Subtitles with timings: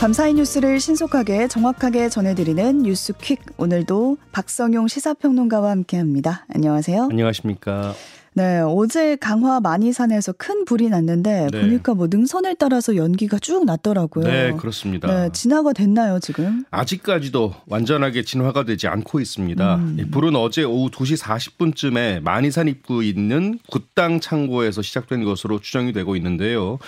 [0.00, 6.46] 밤사이 뉴스를 신속하게 정확하게 전해드리는 뉴스퀵 오늘도 박성용 시사평론가와 함께합니다.
[6.54, 7.08] 안녕하세요.
[7.10, 7.92] 안녕하십니까.
[8.34, 11.60] 네, 어제 강화 만이산에서 큰 불이 났는데 네.
[11.60, 14.24] 보니까 뭐 능선을 따라서 연기가 쭉 났더라고요.
[14.24, 15.08] 네, 그렇습니다.
[15.08, 16.64] 네, 진화가 됐나요, 지금?
[16.70, 19.74] 아직까지도 완전하게 진화가 되지 않고 있습니다.
[19.76, 20.08] 음.
[20.12, 26.78] 불은 어제 오후 2시 40분쯤에 만이산 입구에 있는 굿당 창고에서 시작된 것으로 추정이 되고 있는데요.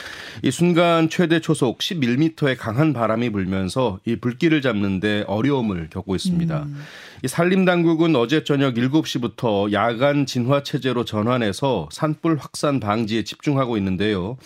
[0.42, 6.62] 이 순간 최대 초속 11m의 강한 바람이 불면서 이 불길을 잡는데 어려움을 겪고 있습니다.
[6.62, 6.76] 음.
[7.24, 14.36] 이 산림 당국은 어제 저녁 7시부터 야간 진화 체제로 전환해서 산불 확산 방지에 집중하고 있는데요.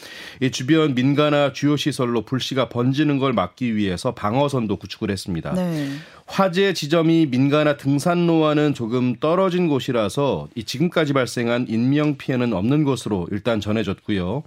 [0.42, 5.54] 이 주변 민가나 주요 시설로 불씨가 번지는 걸 막기 위해서 방어선도 구축을 했습니다.
[5.54, 5.88] 네.
[6.26, 13.58] 화재 지점이 민가나 등산로와는 조금 떨어진 곳이라서 이 지금까지 발생한 인명 피해는 없는 것으로 일단
[13.60, 14.42] 전해졌고요.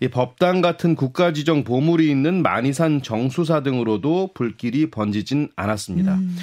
[0.00, 6.16] 이 법당 같은 국가 지정 보물이 있는 만이산 정수사 등으로도 불길이 번지진 않았습니다.
[6.16, 6.36] 음.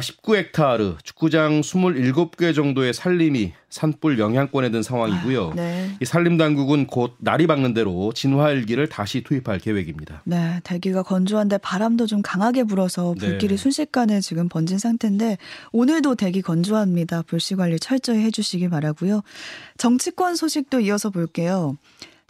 [0.00, 5.50] 19헥타르, 아, 축구장 27개 정도의 산림이 산불 영향권에 든 상황이고요.
[5.50, 5.96] 아, 네.
[6.00, 10.22] 이 산림 당국은 곧 날이 밝는 대로 진화일기를 다시 투입할 계획입니다.
[10.24, 13.26] 네, 대기가 건조한데 바람도 좀 강하게 불어서 네.
[13.26, 13.56] 불길이 네.
[13.56, 15.38] 순식간에 지금 번진 상태인데
[15.72, 17.22] 오늘도 대기 건조합니다.
[17.22, 19.22] 불씨 관리 철저히 해주시기 바라고요.
[19.78, 21.76] 정치권 소식도 이어서 볼게요.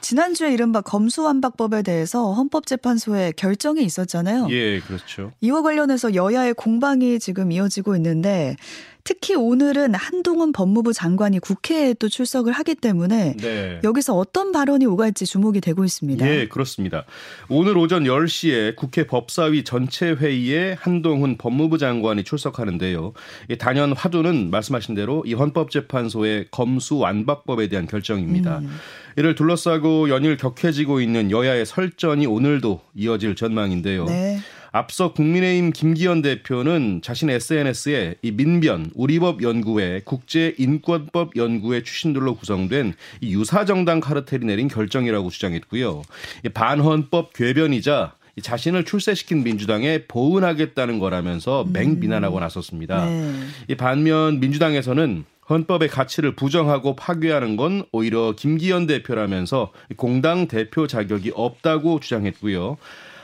[0.02, 4.48] 지난주에 이른바 검수완박법에 대해서 헌법재판소에 결정이 있었잖아요.
[4.50, 5.32] 예, 그렇죠.
[5.40, 8.56] 이와 관련해서 여야의 공방이 지금 이어지고 있는데
[9.04, 13.80] 특히 오늘은 한동훈 법무부 장관이 국회에 또 출석을 하기 때문에 네.
[13.82, 16.26] 여기서 어떤 발언이 오갈지 주목이 되고 있습니다.
[16.28, 17.04] 예, 그렇습니다.
[17.48, 23.12] 오늘 오전 10시에 국회 법사위 전체 회의에 한동훈 법무부 장관이 출석하는데요.
[23.58, 28.58] 단연 화두는 말씀하신 대로 이 헌법재판소의 검수 완박법에 대한 결정입니다.
[28.58, 28.70] 음.
[29.16, 34.04] 이를 둘러싸고 연일 격해지고 있는 여야의 설전이 오늘도 이어질 전망인데요.
[34.06, 34.38] 네.
[34.72, 42.94] 앞서 국민의힘 김기현 대표는 자신 SNS에 이 민변 우리법 연구회 국제 인권법 연구회 출신들로 구성된
[43.20, 46.02] 이 유사 정당 카르텔이 내린 결정이라고 주장했고요.
[46.54, 51.72] 반헌법 궤변이자 자신을 출세시킨 민주당에 보은하겠다는 거라면서 음.
[51.74, 53.04] 맹비난하고 나섰습니다.
[53.04, 53.32] 네.
[53.68, 62.00] 이 반면 민주당에서는 헌법의 가치를 부정하고 파괴하는 건 오히려 김기현 대표라면서 공당 대표 자격이 없다고
[62.00, 62.78] 주장했고요.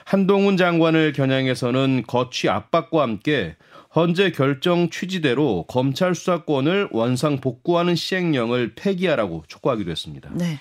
[0.08, 3.56] 한동훈 장관을 겨냥해서는 거취 압박과 함께
[3.94, 10.30] 헌재 결정 취지대로 검찰 수사권을 원상 복구하는 시행령을 폐기하라고 촉구하기도 했습니다.
[10.32, 10.60] 네.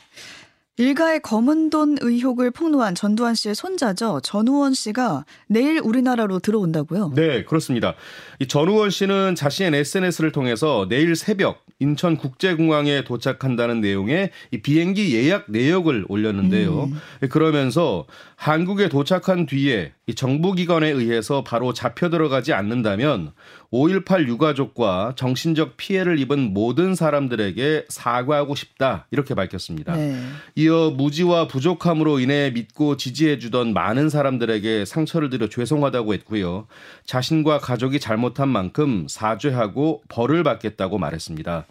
[0.78, 4.20] 일가의 검은 돈 의혹을 폭로한 전두환 씨의 손자죠.
[4.24, 7.14] 전우원 씨가 내일 우리나라로 들어온다고요?
[7.16, 7.96] 네, 그렇습니다.
[8.40, 15.46] 이 전우원 씨는 자신의 SNS를 통해서 내일 새벽 인천 국제공항에 도착한다는 내용의 이 비행기 예약
[15.50, 16.86] 내역을 올렸는데요.
[16.86, 17.28] 음.
[17.30, 18.06] 그러면서
[18.36, 23.34] 한국에 도착한 뒤에 이 정부 기관에 의해서 바로 잡혀 들어가지 않는다면
[23.72, 29.96] 5.18 유가족과 정신적 피해를 입은 모든 사람들에게 사과하고 싶다 이렇게 밝혔습니다.
[29.96, 30.18] 네.
[30.56, 36.68] 이어 무지와 부족함으로 인해 믿고 지지해주던 많은 사람들에게 상처를 드려 죄송하다고 했고요.
[37.06, 41.66] 자신과 가족이 잘못한 만큼 사죄하고 벌을 받겠다고 말했습니다.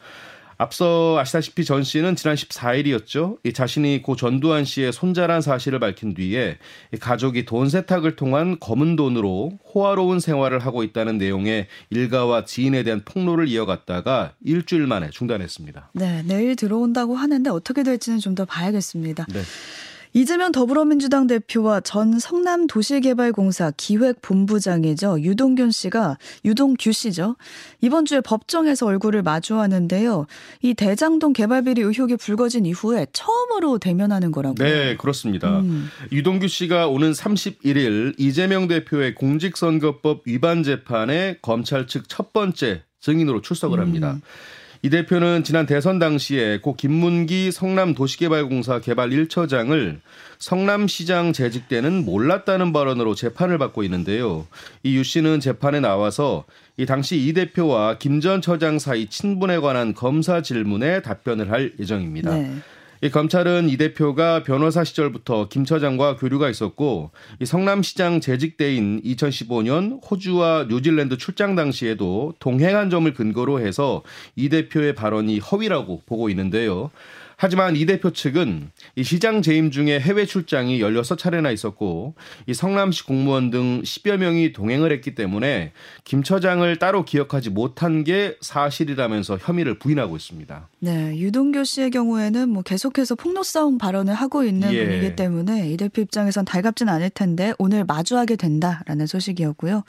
[0.58, 3.38] 앞서 아시다시피 전 씨는 지난 14일이었죠.
[3.44, 6.58] 이 자신이 고 전두환 씨의 손자란 사실을 밝힌 뒤에
[7.00, 13.48] 가족이 돈 세탁을 통한 검은 돈으로 호화로운 생활을 하고 있다는 내용의 일가와 지인에 대한 폭로를
[13.48, 15.90] 이어갔다가 일주일 만에 중단했습니다.
[15.94, 19.24] 네, 내일 들어온다고 하는데 어떻게 될지는 좀 더 봐야겠습니다.
[19.32, 19.40] 네.
[20.16, 25.20] 이재명 더불어민주당 대표와 전 성남도시개발공사 기획본부장이죠.
[25.20, 27.36] 유동균 씨가 유동규 씨죠.
[27.82, 30.26] 이번 주에 법정에서 얼굴을 마주하는데요.
[30.62, 34.66] 이 대장동 개발 비리 의혹이 불거진 이후에 처음으로 대면하는 거라고요.
[34.66, 35.58] 네, 그렇습니다.
[35.58, 35.90] 음.
[36.10, 43.80] 유동규 씨가 오는 31일 이재명 대표의 공직선거법 위반 재판에 검찰 측 첫 번째 증인으로 출석을
[43.80, 44.12] 합니다.
[44.12, 44.22] 음.
[44.82, 49.98] 이 대표는 지난 대선 당시에 고 김문기 성남도시개발공사 개발 1처장을
[50.38, 54.46] 성남시장 재직 때는 몰랐다는 발언으로 재판을 받고 있는데요.
[54.82, 56.44] 이 유 씨는 재판에 나와서
[56.76, 62.34] 이 당시 이 대표와 김 전 처장 사이 친분에 관한 검사 질문에 답변을 할 예정입니다.
[62.34, 62.50] 네.
[63.06, 70.00] 이 검찰은 이 대표가 변호사 시절부터 김 처장과 교류가 있었고 이 성남시장 재직 때인 2015년
[70.10, 74.02] 호주와 뉴질랜드 출장 당시에도 동행한 점을 근거로 해서
[74.34, 76.90] 이 대표의 발언이 허위라고 보고 있는데요.
[77.36, 82.14] 하지만 이 대표 측은 이 시장 재임 중에 해외 출장이 16차례나 있었고
[82.46, 85.72] 이 성남시 공무원 등 10여 명이 동행을 했기 때문에
[86.04, 90.68] 김 처장을 따로 기억하지 못한 게 사실이라면서 혐의를 부인하고 있습니다.
[90.80, 94.86] 네, 유동규 씨의 경우에는 뭐 계속해서 폭로성 발언을 하고 있는 예.
[94.86, 99.84] 분이기 때문에 이 대표 입장에선 달갑진 않을 텐데 오늘 마주하게 된다라는 소식이었고요.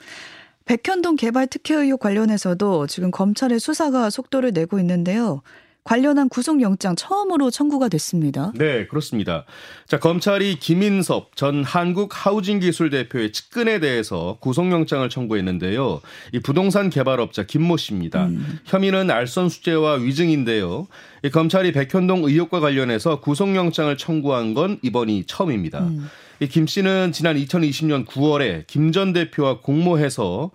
[0.66, 5.40] 백현동 개발 특혜 의혹 관련해서도 지금 검찰의 수사가 속도를 내고 있는데요.
[5.88, 8.52] 관련한 구속영장 처음으로 청구가 됐습니다.
[8.56, 9.46] 네, 그렇습니다.
[9.86, 16.02] 자, 검찰이 김인섭 전 한국하우징기술 대표의 측근에 대해서 구속영장을 청구했는데요.
[16.34, 18.26] 이 부동산 개발업자 김모 씨입니다.
[18.26, 18.58] 음.
[18.66, 20.88] 혐의는 알선 수재와 위증인데요.
[21.24, 25.80] 이 검찰이 백현동 의혹과 관련해서 구속영장을 청구한 건 이번이 처음입니다.
[25.80, 26.06] 음.
[26.40, 30.50] 이김 씨는 지난 2020년 9월에 김 전 대표와 공모해서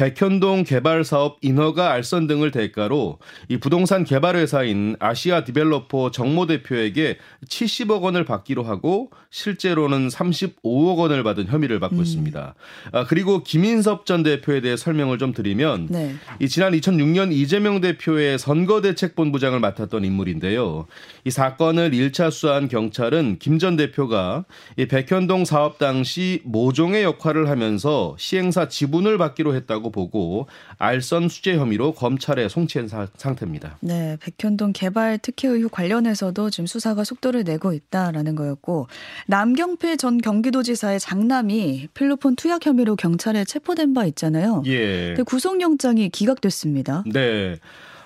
[0.00, 3.18] 백현동 개발 사업 인허가 알선 등을 대가로
[3.50, 11.22] 이 부동산 개발 회사인 아시아 디벨로퍼 정모 대표에게 70억 원을 받기로 하고 실제로는 35억 원을
[11.22, 12.02] 받은 혐의를 받고 음.
[12.02, 12.54] 있습니다.
[12.92, 16.14] 아, 그리고 김인섭 전 대표에 대해 설명을 좀 드리면 네.
[16.40, 20.86] 이 지난 2006년 이재명 대표의 선거대책본부장을 맡았던 인물인데요.
[21.26, 24.46] 이 사건을 1차 수사한 경찰은 김 전 대표가
[24.78, 30.46] 이 백현동 사업 당시 모종의 역할을 하면서 시행사 지분을 받기로 했다고 보고
[30.78, 33.78] 알선 수재 혐의로 검찰에 송치한 사, 상태입니다.
[33.80, 38.88] 네, 백현동 개발 특혜 의혹 관련해서도 지금 수사가 속도를 내고 있다라는 거였고
[39.26, 44.62] 남경필 전 경기도지사의 장남이 필로폰 투약 혐의로 경찰에 체포된 바 있잖아요.
[44.66, 45.16] 예.
[45.26, 47.04] 구속영장이 기각됐습니다.
[47.06, 47.58] 네.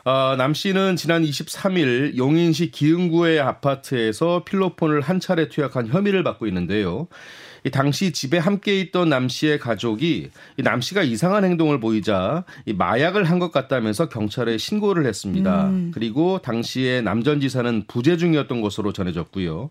[0.05, 7.09] 어, 남 씨는 지난 23일 용인시 기흥구의 아파트에서 필로폰을 한 차례 투약한 혐의를 받고 있는데요.
[7.65, 13.25] 이 당시 집에 함께 있던 남 씨의 가족이 이남 씨가 이상한 행동을 보이자 이 마약을
[13.25, 15.67] 한 것 같다면서 경찰에 신고를 했습니다.
[15.67, 15.91] 음.
[15.93, 19.71] 그리고 당시에 남전 지사는 부재 중이었던 것으로 전해졌고요.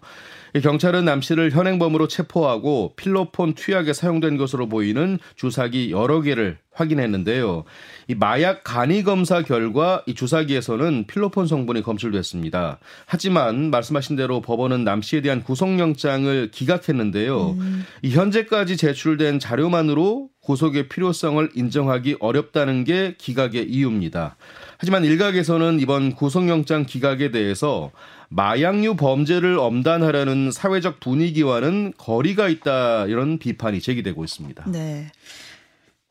[0.62, 7.64] 경찰은 남 씨를 현행범으로 체포하고 필로폰 투약에 사용된 것으로 보이는 주사기 여러 개를 확인했는데요.
[8.08, 12.80] 이 마약 간이 검사 결과 이 주사기에서는 필로폰 성분이 검출됐습니다.
[13.06, 17.52] 하지만 말씀하신 대로 법원은 남 씨에 대한 구속영장을 기각했는데요.
[17.52, 17.86] 음.
[18.02, 24.36] 이 현재까지 제출된 자료만으로 구속의 필요성을 인정하기 어렵다는 게 기각의 이유입니다.
[24.78, 27.92] 하지만 일각에서는 이번 구속영장 기각에 대해서
[28.28, 34.66] 마약류 범죄를 엄단하려는 사회적 분위기와는 거리가 있다 이런 비판이 제기되고 있습니다.
[34.72, 35.12] 네.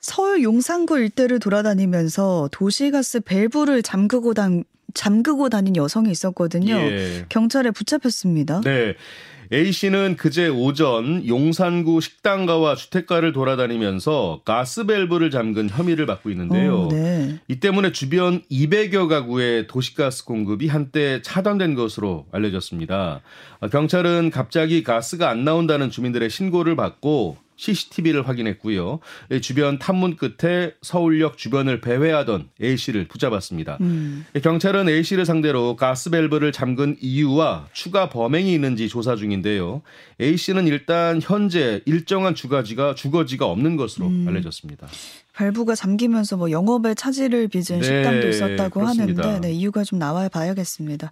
[0.02, 4.64] 서울 용산구 일대를 돌아다니면서 도시가스 밸브를 잠그고 단
[4.94, 6.74] 잠그고 다닌 여성이 있었거든요.
[6.74, 7.24] 예.
[7.28, 8.60] 경찰에 붙잡혔습니다.
[8.62, 8.94] 네.
[9.52, 16.86] A 씨는 그제 오전 용산구 식당가와 주택가를 돌아다니면서 가스 밸브를 잠근 혐의를 받고 있는데요.
[16.86, 17.38] 오, 네.
[17.48, 23.20] 이 때문에 주변 200여 가구의 도시가스 공급이 한때 차단된 것으로 알려졌습니다.
[23.70, 29.00] 경찰은 갑자기 가스가 안 나온다는 주민들의 신고를 받고 CCTV를 확인했고요.
[29.40, 33.78] 주변 탐문 끝에 서울역 주변을 배회하던 A 씨를 붙잡았습니다.
[33.80, 34.24] 음.
[34.42, 39.82] 경찰은 A 씨를 상대로 가스밸브를 잠근 이유와 추가 범행이 있는지 조사 중인데요.
[40.20, 44.26] A 씨는 일단 현재 일정한 주거지가 주거지가 없는 것으로 음.
[44.28, 44.88] 알려졌습니다.
[45.34, 49.22] 밸브가 잠기면서 뭐 영업에 차질을 빚은 네, 식당도 있었다고 그렇습니다.
[49.22, 51.10] 하는데 네, 이유가 좀 나와 봐야겠습니다.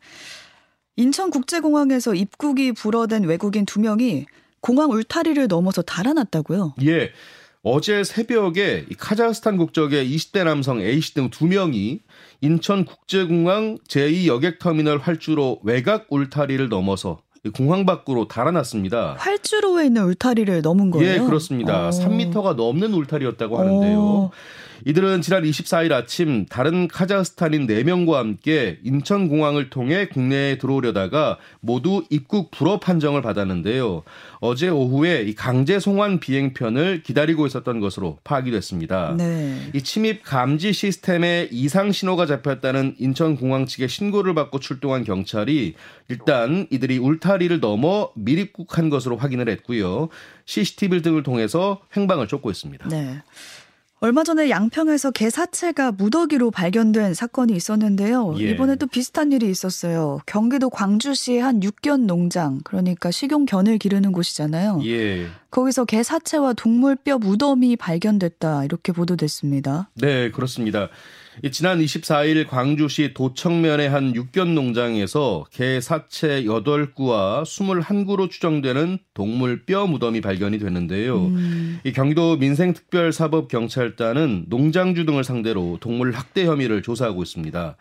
[0.97, 4.27] 인천국제공항에서 입국이 불어된 외국인 두 명이
[4.61, 6.75] 공항 울타리를 넘어서 달아났다고요?
[6.85, 7.11] 예.
[7.63, 12.01] 어제 새벽에 카자흐스탄 국적의 20대 남성 A씨 등두 명이
[12.41, 17.21] 인천국제공항 제2여객터미널 활주로 외곽 울타리를 넘어서
[17.55, 19.17] 공항 밖으로 달아났습니다.
[19.19, 21.13] 활주로에 있는 울타리를 넘은 거예요?
[21.13, 21.89] 예, 그렇습니다.
[21.89, 21.91] 오.
[21.91, 23.99] 3m가 넘는 울타리였다고 하는데요.
[23.99, 24.31] 오.
[24.87, 32.81] 이들은 지난 24일 아침 다른 카자흐스탄인 4명과 함께 인천공항을 통해 국내에 들어오려다가 모두 입국 불허
[32.81, 34.03] 판정을 받았는데요.
[34.41, 39.15] 어제 오후에 이 강제 송환 비행편을 기다리고 있었던 것으로 파악이 됐습니다.
[39.17, 39.71] 네.
[39.75, 45.75] 이 침입 감지 시스템에 이상 신호가 잡혔다는 인천공항 측의 신고를 받고 출동한 경찰이
[46.09, 50.09] 일단 이들이 울타리를 넘어 미입국한 것으로 확인을 했고요.
[50.47, 52.89] CCTV 등을 통해서 행방을 쫓고 있습니다.
[52.89, 53.23] 네.
[54.03, 58.35] 얼마 전에 양평에서 개 사체가 무더기로 발견된 사건이 있었는데요.
[58.39, 58.51] 예.
[58.51, 60.21] 이번에 또 비슷한 일이 있었어요.
[60.25, 64.81] 경기도 광주시의 한 육견 농장, 그러니까 식용견을 기르는 곳이잖아요.
[64.87, 65.27] 예.
[65.51, 69.91] 거기서 개 사체와 동물 뼈 무덤이 발견됐다 이렇게 보도됐습니다.
[69.97, 70.89] 네, 그렇습니다.
[71.51, 80.21] 지난 24일 광주시 도청면의 한 육견 농장에서 개 사체 8구와 21구로 추정되는 동물 뼈 무덤이
[80.21, 81.25] 발견이 됐는데요.
[81.27, 81.81] 음.
[81.83, 87.77] 이 경기도 민생특별사법경찰단은 농장주 등을 상대로 동물 학대 혐의를 조사하고 있습니다.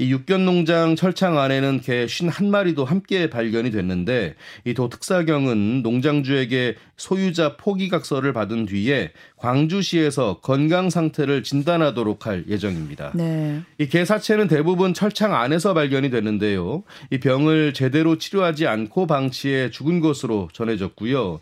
[0.00, 8.32] 이 육견농장 철창 안에는 개 51마리도 함께 발견이 됐는데 이 도 특사경은 농장주에게 소유자 포기각서를
[8.32, 13.10] 받은 뒤에 광주시에서 건강 상태를 진단하도록 할 예정입니다.
[13.16, 13.60] 네.
[13.78, 16.84] 이개 사체는 대부분 철창 안에서 발견이 됐는데요.
[17.10, 21.40] 이 병을 제대로 치료하지 않고 방치해 죽은 것으로 전해졌고요.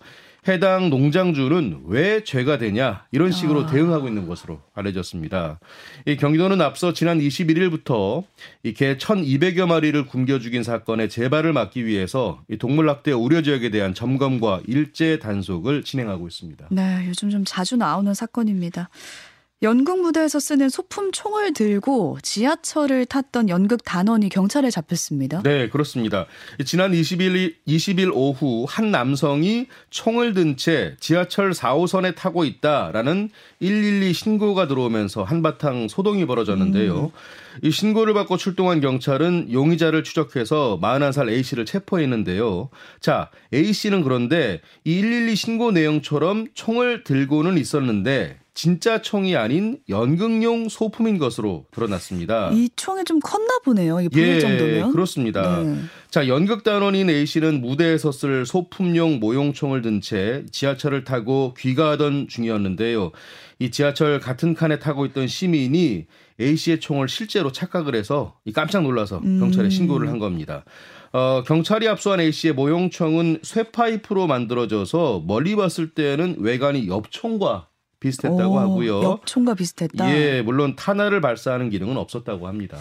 [0.49, 3.67] 해당 농장주는 왜 죄가 되냐 이런 식으로 아.
[3.67, 5.59] 대응하고 있는 것으로 알려졌습니다.
[6.07, 8.23] 이 경기도는 앞서 지난 21일부터
[8.63, 13.95] 이개 1,200여 마리를 굶겨 죽인 사건의 재발을 막기 위해서 이 동물 학대 우려 지역에 대한
[13.95, 16.69] 점검과 일제 단속을 진행하고 있습니다.
[16.71, 18.89] 네, 요즘 좀 자주 나오는 사건입니다.
[19.63, 25.43] 연극 무대에서 쓰는 소품 총을 들고 지하철을 탔던 연극 단원이 경찰에 잡혔습니다.
[25.43, 26.27] 네, 그렇습니다.
[26.67, 34.69] 지난 20일 20일 오후 한 남성이 총을 든 채 지하철 4호선에 타고 있다라는 112 신고가
[34.69, 37.05] 들어오면서 한바탕 소동이 벌어졌는데요.
[37.05, 37.11] 음.
[37.63, 42.69] 이 신고를 받고 출동한 경찰은 용의자를 추적해서 41살 A 씨를 체포했는데요.
[43.01, 50.71] 자, A 씨는 그런데 이 112 신고 내용처럼 총을 들고는 있었는데 진짜 총이 아닌 연극용
[50.71, 52.51] 소품인 것으로 드러났습니다.
[52.55, 54.01] 이 총이 좀 컸나 보네요.
[54.01, 54.93] 이 예, 정도면.
[54.93, 55.63] 그렇습니다.
[55.63, 55.77] 네.
[56.11, 63.13] 자, 연극 단원인 A 씨는 무대에서 쓸 소품용 모용총을 든 채 지하철을 타고 귀가하던 중이었는데요.
[63.59, 66.07] 이 지하철 같은 칸에 타고 있던 시민이
[66.41, 69.39] A 씨의 총을 실제로 착각을 해서 깜짝 놀라서 음.
[69.39, 70.65] 경찰에 신고를 한 겁니다.
[71.13, 77.69] 어, 경찰이 압수한 A 씨의 모용총은 쇠파이프로 만들어져서 멀리 봤을 때는 외관이 엽총과
[78.01, 79.03] 비슷했다고 오, 하고요.
[79.03, 80.15] 엽총과 비슷했다.
[80.15, 82.79] 예, 물론 탄화를 발사하는 기능은 없었다고 합니다.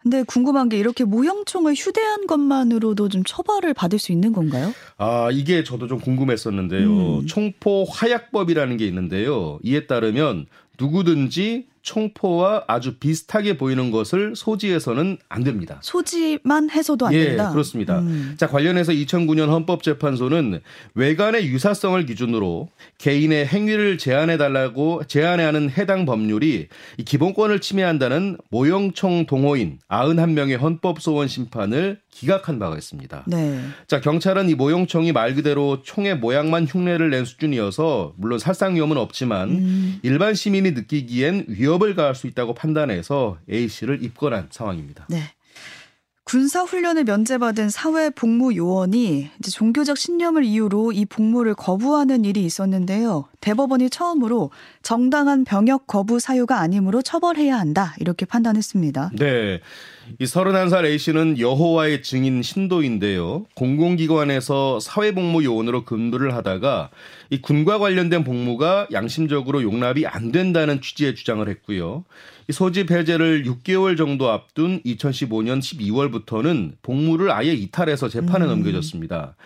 [0.00, 4.72] 근데 궁금한 게 이렇게 모형총을 휴대한 것만으로도 좀 처벌을 받을 수 있는 건가요?
[4.96, 7.18] 아, 이게 저도 좀 궁금했었는데요.
[7.18, 7.26] 음.
[7.26, 9.58] 총포 화약법이라는 게 있는데요.
[9.62, 10.46] 이에 따르면
[10.78, 15.78] 누구든지 총포와 아주 비슷하게 보이는 것을 소지해서는 안 됩니다.
[15.82, 17.50] 소지만 해서도 안 예, 된다.
[17.50, 18.00] 그렇습니다.
[18.00, 18.34] 음.
[18.36, 20.60] 자 관련해서 2009년 헌법재판소는
[20.94, 22.68] 외관의 유사성을 기준으로
[22.98, 26.68] 개인의 행위를 제한해 달라고 제한하는 해당 법률이
[27.02, 33.24] 기본권을 침해한다는 모형총 동호인 91명의 헌법소원 심판을 기각한 바가 있습니다.
[33.28, 33.60] 네.
[33.86, 39.50] 자 경찰은 이 모형총이 말 그대로 총의 모양만 흉내를 낸 수준이어서 물론 살상 위험은 없지만
[39.50, 39.98] 음.
[40.02, 45.06] 일반 시민이 느끼기엔 위험 위협을 가할 수 있다고 판단해서 A 씨를 입건한 상황입니다.
[45.08, 45.22] 네.
[46.28, 53.24] 군사 훈련을 면제받은 사회 복무 요원이 이제 종교적 신념을 이유로 이 복무를 거부하는 일이 있었는데요.
[53.40, 54.50] 대법원이 처음으로
[54.82, 59.12] 정당한 병역 거부 사유가 아니므로 처벌해야 한다 이렇게 판단했습니다.
[59.18, 59.60] 네.
[60.18, 63.46] 이 31살 A씨는 여호와의 증인 신도인데요.
[63.54, 66.90] 공공기관에서 사회복무 요원으로 근무를 하다가
[67.30, 72.04] 이 군과 관련된 복무가 양심적으로 용납이 안 된다는 취지의 주장을 했고요.
[72.48, 78.48] 이 소집 해제를 6개월 정도 앞둔 2015년 12월부터는 복무를 아예 이탈해서 재판에 음.
[78.48, 79.36] 넘겨졌습니다.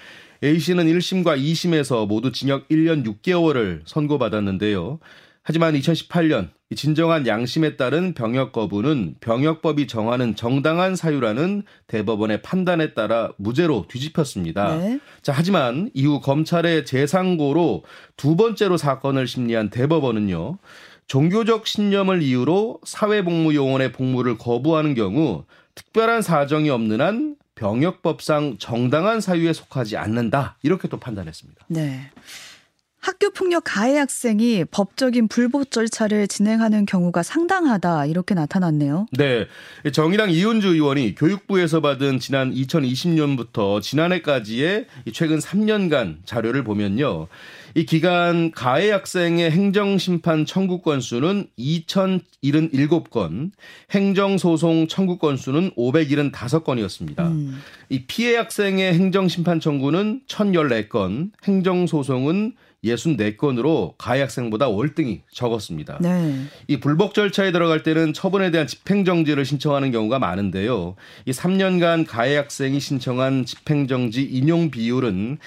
[0.45, 5.01] A씨는 1심과 2심에서 모두 징역 1년 6개월을 선고받았는데요.
[5.43, 13.87] 하지만 2018년 진정한 양심에 따른 병역 거부는 병역법이 정하는 정당한 사유라는 대법원의 판단에 따라 무죄로
[13.89, 14.77] 뒤집혔습니다.
[14.77, 15.01] 네.
[15.21, 17.85] 자, 하지만 이후 검찰의 재상고로
[18.17, 20.59] 두 번째로 사건을 심리한 대법원은요.
[21.13, 29.99] 종교적 신념을 이유로 사회복무요원의 복무를 거부하는 경우 특별한 사정이 없는 한 병역법상 정당한 사유에 속하지
[29.99, 30.57] 않는다.
[30.63, 31.67] 이렇게 또 판단했습니다.
[31.69, 32.11] 네.
[32.99, 39.07] 학교 폭력 가해 학생이 법적인 불법 절차를 진행하는 경우가 상당하다 이렇게 나타났네요.
[39.11, 39.47] 네.
[39.93, 47.27] 정의당 이윤주 의원이 교육부에서 받은 지난 2020년부터 지난해까지의 최근 3년간 자료를 보면요.
[47.75, 53.51] 이 기간 가해 학생의 행정심판 청구 건수는 2,077건,
[53.91, 57.21] 행정소송 청구 건수는 575건이었습니다.
[57.21, 57.59] 음.
[57.89, 62.53] 이 피해 학생의 행정심판 청구는 1,014건, 행정소송은
[62.85, 65.99] 64건으로 가해 학생보다 월등히 적었습니다.
[66.01, 66.35] 네.
[66.67, 70.97] 이 불복 절차에 들어갈 때는 처분에 대한 집행정지를 신청하는 경우가 많은데요.
[71.27, 75.39] 이 3년간 가해 학생이 신청한 집행정지 인용 비율은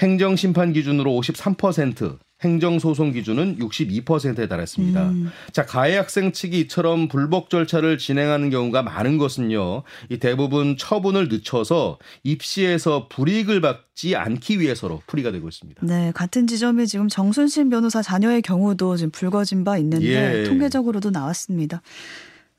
[0.00, 5.08] 행정심판 기준으로 53%, 행정소송 기준은 62%에 달했습니다.
[5.08, 5.30] 음.
[5.52, 11.98] 자, 가해 학생 측이 이처럼 불복 절차를 진행하는 경우가 많은 것은요, 이 대부분 처분을 늦춰서
[12.22, 15.84] 입시에서 불이익을 받지 않기 위해서로 풀이가 되고 있습니다.
[15.86, 20.44] 네, 같은 지점에 지금 정순신 변호사 자녀의 경우도 지금 불거진 바 있는데 예.
[20.44, 21.82] 통계적으로도 나왔습니다.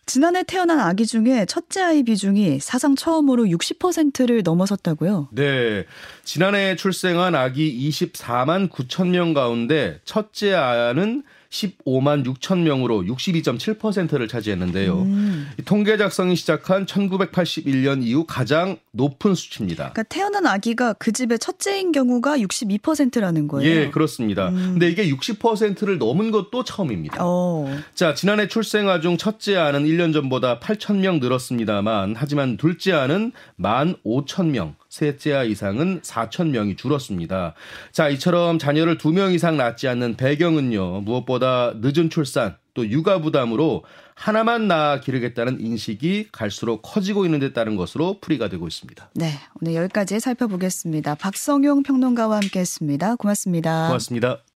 [0.06, 5.30] 지난해 태어난 아기 중에 첫째 아이 비중이 사상 처음으로 60%를 넘어섰다고요?
[5.32, 5.86] 네.
[6.24, 11.24] 지난해 출생한 아기 24만 9천 명 가운데 첫째 아는
[11.56, 15.02] 15만 6천 명으로 62.7%를 차지했는데요.
[15.02, 15.50] 음.
[15.66, 19.92] 통계 작성이 시작한 1981년 이후 가장 높은 수치입니다.
[19.92, 23.70] 그러니까 태어난 아기가 그 집의 첫째인 경우가 62%라는 거예요.
[23.70, 24.50] 예, 그렇습니다.
[24.50, 24.72] 음.
[24.74, 27.24] 근데 이게 60%를 넘은 것도 처음입니다.
[27.24, 27.68] 오.
[27.68, 27.78] 어.
[27.94, 33.98] 자, 지난해 출생아 중 첫째 아는 1년 전보다 8천 명 늘었습니다만 하지만 둘째 아는 1만
[34.04, 37.54] 5천 명, 셋째 아 이상은 4천 명이 줄었습니다.
[37.92, 41.02] 자, 이처럼 자녀를 두명 이상 낳지 않는 배경은요.
[41.02, 43.84] 무엇보다 늦은 출산 또 육아 부담으로
[44.14, 49.10] 하나만 낳아 기르겠다는 인식이 갈수록 커지고 있는 데 따른 것으로 풀이가 되고 있습니다.
[49.16, 51.16] 네, 오늘 여기까지 살펴보겠습니다.
[51.16, 53.18] 박성용 평론가와 함께했습니다.
[53.18, 53.88] 고맙습니다.
[53.88, 54.46] 고맙습니다.